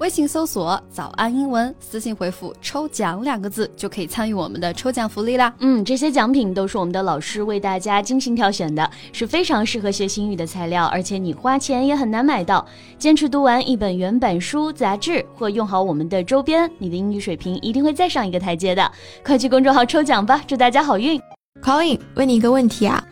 [0.00, 5.52] 微信搜索“早安英文”，私信回复“抽奖”两个字，就可以参与我们的抽奖福利啦。
[5.58, 12.66] 嗯，这些奖品都是我们的老师为大家精心挑选的，是非常适合学英语的材料，而且你花钱也很难买到。
[12.98, 18.90] 坚持读完一本原版书、杂志，或用好我们的周边，你的英语水平一定会再上一个台阶的。
[19.22, 21.20] 快去公众号抽奖吧，祝大家好运
[21.62, 23.04] ！Colin，问你一个问题啊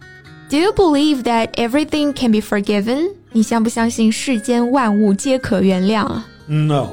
[0.49, 3.11] ，Do you believe that everything can be forgiven？
[3.33, 6.90] 你相不相信世间万物皆可原谅啊 ？No,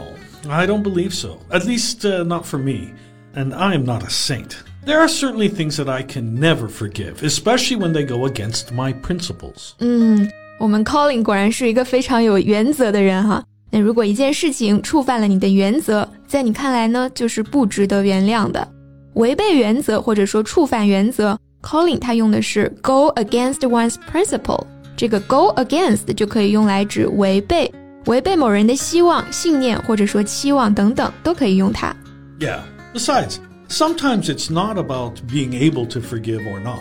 [0.49, 1.39] I don't believe so.
[1.51, 2.93] At least uh, not for me.
[3.35, 4.57] And I am not a saint.
[4.85, 8.93] There are certainly things that I can never forgive, especially when they go against my
[8.93, 9.75] principles.
[9.79, 10.29] 嗯，
[10.59, 13.45] 我们 Colin 果然是一个非常有原则的人哈。
[13.71, 18.67] 那如果一件事情触犯了你的原则，在你看来呢，就是不值得原谅的。
[19.15, 24.67] 违背原则或者说触犯原则，Colin 他用的是 go against one's principle。
[24.97, 27.73] 这个 go against 就可以用来指违背。
[28.07, 31.95] 违背某人的希望、信念或者说期望等等，都可以用它。
[32.39, 32.61] Yeah.
[32.95, 33.37] Besides,
[33.69, 36.81] sometimes it's not about being able to forgive or not.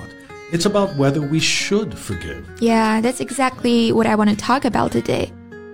[0.51, 2.41] It's about whether we should forgive.
[2.59, 5.29] Yeah, that's exactly what I want to talk about today.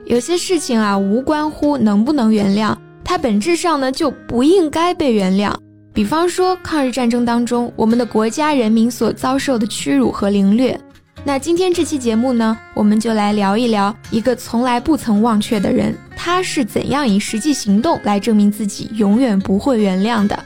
[0.05, 5.53] 有些事情啊，无关乎能不能原谅，它本质上呢就不应该被原谅。
[5.93, 10.77] 比方说，抗日战争当中，我们的国家人民所遭受的屈辱和凌虐。
[11.22, 20.42] 那今天这期节目呢，我们就来聊一聊一个从来不曾忘却的人，他是怎样以实际行动来证明自己永远不会原谅的。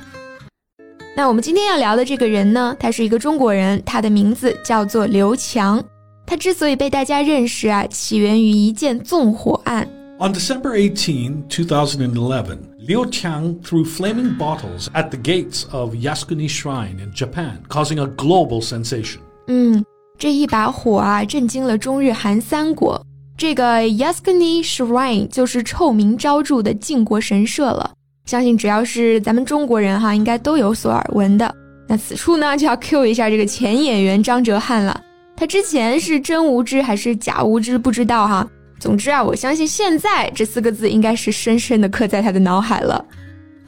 [1.16, 5.82] 那我们今天要聊的这个人呢，他是一个中国人，他的名字叫做刘强。
[6.26, 9.88] 他之所以被大家认识啊，起源于一件纵火案。
[10.18, 17.12] On December 18, 2011, Liu Qiang threw flaming bottles at the gates of Yasukuni Shrine in
[17.14, 19.20] Japan, causing a global sensation.
[19.46, 19.84] 嗯。
[20.18, 23.00] 这一把火啊，震惊了中日韩三国。
[23.36, 27.90] 这个 Yasukuni Shrine 就是臭名昭著的靖国神社了。
[28.26, 31.52] 相信只要是咱们中国人哈，应该都有所耳闻的。
[31.86, 34.98] 那此处呢，就要 Q 一下这个前演员张哲瀚了。
[35.36, 38.48] 他之前是真无知还是假无知，不知道哈。
[38.78, 43.04] 总之啊，我相信现在这四个字应该是深深的刻在他的脑海了。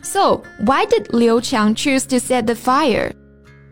[0.03, 3.13] So why did Liu Qiang choose to set the fire?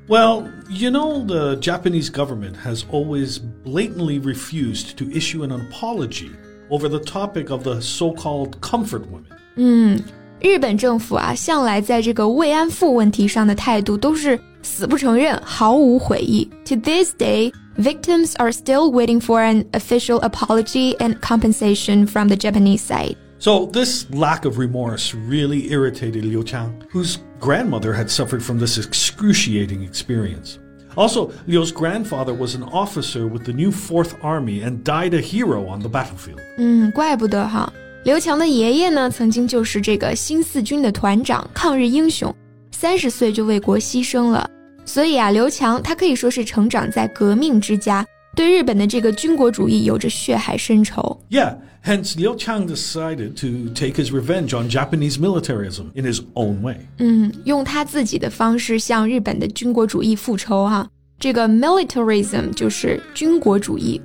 [0.08, 6.32] Well, you know, the Japanese government has always blatantly refused to issue an apology
[6.72, 9.26] over the topic of the so-called comfort women.
[9.56, 10.02] 嗯，
[10.42, 16.50] 日本政府啊，向来在这个慰安妇问题上的态度都是死不承认，毫无悔意。
[16.66, 22.82] To this day, victims are still waiting for an official apology and compensation from the Japanese
[22.82, 23.16] side.
[23.45, 28.79] So, this lack of remorse really irritated Liu Qiang, whose grandmother had suffered from this
[28.79, 30.59] excruciating experience.
[30.95, 35.67] Also, Liu's grandfather was an officer with the new Fourth Army and died a hero
[35.69, 36.41] on the battlefield.
[36.57, 37.71] 嗯，怪不得哈。
[38.07, 42.35] 刘强的爷爷呢，曾经就是这个新四军的团长，抗日英雄，
[42.71, 44.49] 三十岁就为国牺牲了。
[44.87, 51.21] 所以啊，刘强他可以说是成长在革命之家，对日本的这个军国主义有着血海深仇。
[51.31, 56.79] Yeah, hence Liu Qiang decided to take his revenge on Japanese militarism in his own way.
[56.99, 60.89] 嗯，用他自己的方式向日本的军国主义复仇哈、啊。
[61.19, 64.01] 这个 militarism 就是军国主义。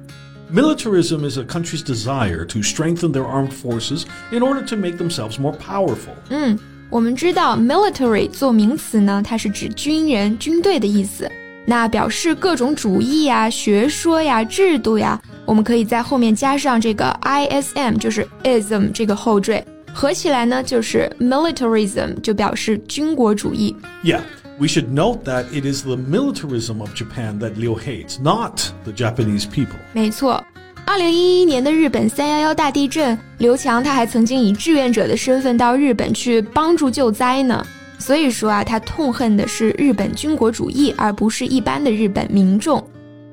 [0.53, 5.39] Militarism is a country's desire to strengthen their armed forces in order to make themselves
[5.39, 6.13] more powerful.
[6.29, 6.57] 嗯，
[6.89, 11.29] 我们知道 military 做名词呢，它是指军人、军队的意思。
[11.69, 19.63] 那表示各种主义呀、学说呀、制度呀，我们可以在后面加上这个 ism，就是 ism 这个后缀，
[19.93, 23.75] 合起来呢就是 militarism，就表示军国主义。
[24.03, 24.21] Yeah.
[24.57, 28.91] We should note that it is the militarism of Japan that Liu hates, not the
[28.91, 29.77] Japanese people.
[29.93, 30.43] 没错，
[30.85, 37.63] 二零一一年的日本三幺幺大地震，刘强他还曾经以志愿者的身份到日本去帮助救灾呢。
[37.98, 42.82] 所以说啊，他痛恨的是日本军国主义，而不是一般的日本民众。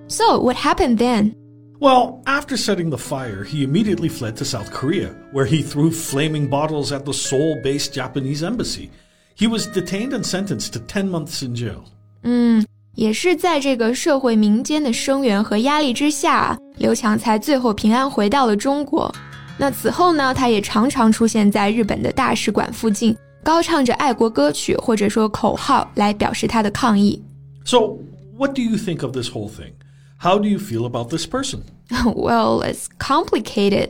[0.07, 1.33] So what happened then?
[1.79, 6.47] Well, after setting the fire, he immediately fled to South Korea, where he threw flaming
[6.47, 8.89] bottles at the Seoul based Japanese embassy.
[9.35, 11.83] He was detained and sentenced to 10 months in jail.
[12.21, 12.63] 嗯，
[12.93, 19.11] 也是在这个社会民间的声援和压力之下，刘强才最后平安回到了中国。
[19.57, 27.21] 那此后呢，他也常常出现在日本的大使馆附近， 高唱着爱国歌曲或者说口号来表示他的抗议。
[27.65, 27.97] So,
[28.37, 29.73] what do you think of this whole thing?
[30.19, 31.61] How do you feel about this person?
[32.15, 33.89] well, it's complicated.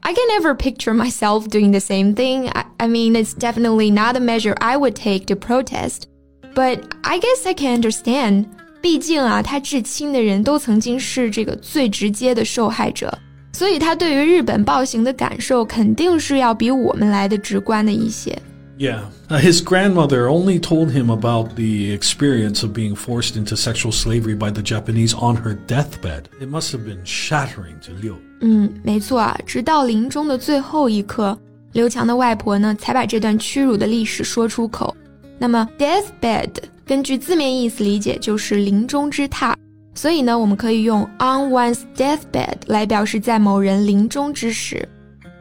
[0.00, 2.48] I can never picture myself doing the same thing.
[2.48, 6.06] I, I, mean, it's definitely not a measure I would take to protest.
[6.54, 8.46] But I guess I can understand.
[8.80, 13.18] 毕竟啊，他至亲的人都曾经是这个最直接的受害者，
[13.52, 18.38] 所以他对于日本暴行的感受肯定是要比我们来的直观的一些。
[18.80, 19.06] Yeah.
[19.30, 24.50] his grandmother only told him about the experience of being forced into sexual slavery by
[24.50, 26.28] the Japanese on her deathbed.
[26.40, 28.16] It must have been shattering to Liu.
[28.42, 31.38] 嗯，没错啊，直到临终的最后一刻，
[31.72, 34.94] 刘强的外婆呢才把这段屈辱的历史说出口。
[35.38, 36.50] 那么 deathbed
[36.84, 39.54] 根据字面意思理解就是临终之榻，
[39.94, 44.86] 所以呢，我们可以用 on one's deathbed 来表示在某人临终之时。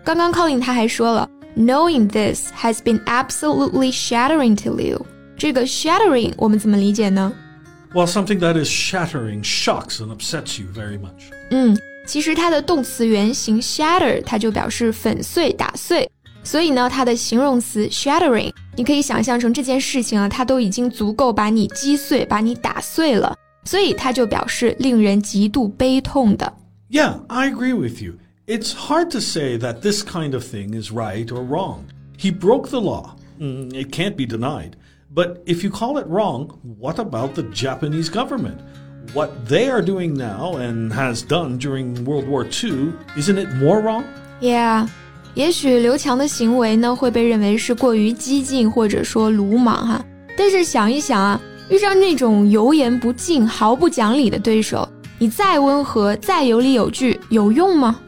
[0.05, 5.01] 刚刚 Colin 他还说了 ，knowing this has been absolutely shattering to Liu。
[5.37, 7.33] 这个 shattering 我们怎么理解呢？
[7.93, 11.31] Well, something that is shattering shocks and upsets you very much.
[11.51, 16.09] 嗯，其实它的动词原形 shatter 它就表示粉碎、打碎。
[16.43, 26.53] 所以呢，它的形容词 shattering，你可以想象成这件事情啊，它都已经足够把你击碎、把你打碎了，所以它就表示令人极度悲痛的。
[26.91, 28.13] Yeah, I agree with you.
[28.47, 31.85] It's hard to say that this kind of thing is right or wrong.
[32.17, 33.15] He broke the law.
[33.39, 34.75] Mm, it can't be denied.
[35.13, 36.49] But if you call it wrong,
[36.79, 38.59] what about the Japanese government?
[39.13, 43.81] What they are doing now and has done during World War II, isn't it more
[43.81, 44.03] wrong?
[44.41, 44.87] Yeah.
[45.35, 50.05] 也许刘强的行为呢会被认为是过于激进或者说鲁莽哈，
[50.37, 54.87] 但是想一想啊，遇上那种油盐不进、毫不讲理的对手，
[55.19, 57.99] 你再温和、再有理有据，有用吗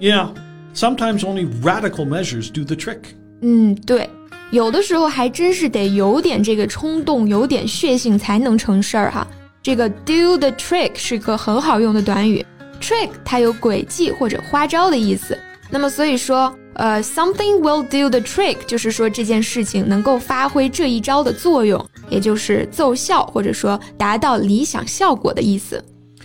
[0.00, 0.28] ？Yeah,
[0.74, 3.00] sometimes only radical measures do the trick.
[3.42, 4.08] 嗯，对，
[4.50, 9.26] 有的时候还真是得有点这个冲动、有点血性才能成事儿哈。
[9.62, 12.44] 这个 do the trick 是个很好用的短语，
[12.80, 15.38] trick 它有诡计或者花招的意思。
[15.70, 16.54] 那么所以说。
[16.76, 21.80] 呃，something will do the trick，就是说这件事情能够发挥这一招的作用，
[22.10, 25.80] 也就是奏效或者说达到理想效果的意思。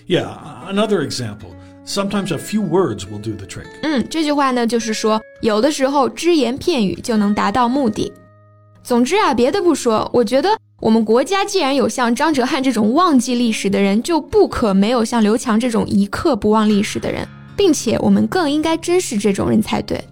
[0.07, 0.27] Yeah,
[0.67, 1.51] another example.
[1.85, 3.67] Sometimes a few words will do the trick.
[3.81, 8.11] 嗯，这句话呢，就是说有的时候只言片语就能达到目的。
[8.83, 10.49] 总之啊，别的不说，我觉得
[10.79, 17.27] 我们国家既然有像张哲瀚这种忘记历史的人，就不可没有像刘强这种一刻不忘历史的人，
[17.57, 20.03] 并且我们更应该珍视这种人才对。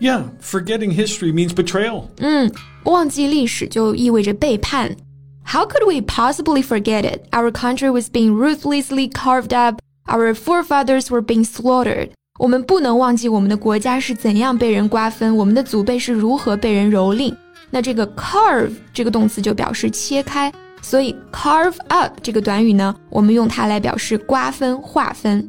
[0.00, 2.04] Yeah, forgetting history means betrayal.
[2.18, 2.50] 嗯，
[2.84, 4.96] 忘记历史就意味着背叛。
[5.44, 7.22] How could we possibly forget it?
[7.30, 9.80] Our country was being ruthlessly carved up.
[10.06, 12.10] Our forefathers were being slaughtered.
[12.38, 17.34] 我们不能忘记我们的国家是怎样被人瓜分，我们的祖辈是如何被人蹂躏。
[17.70, 25.48] 那这个 carve 这个动词就表示切开，所以 carve up 这个短语呢，我们用它来表示瓜分、划分。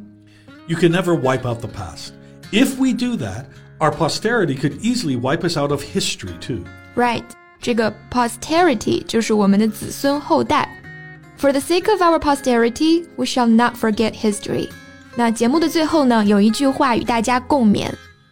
[0.66, 2.12] You can never wipe out the past.
[2.52, 3.46] If we do that,
[3.80, 6.64] our posterity could easily wipe us out of history too.
[6.94, 7.24] Right.
[7.60, 10.68] 这个 posterity 就是我们的子孙后代。
[11.39, 14.67] For the sake of our posterity, we shall not forget history.
[15.15, 17.89] 那节目的最后呢，有一句话与大家共勉：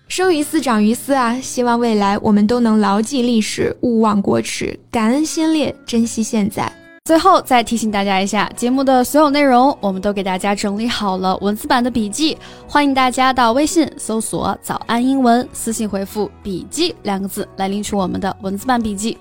[0.09, 1.39] 生于斯，长于斯啊！
[1.39, 6.69] 希望未来我们都能牢记历史，勿忘国耻，感恩先烈，珍惜现在。
[7.06, 12.38] 最后再提醒大家一下，节目的所有内容我们都给大家整理好了文字版的笔记，
[12.68, 19.18] 欢迎大家到微信搜索“早安英文”，私信回复“笔记”两个字来领取我们的文字版笔记。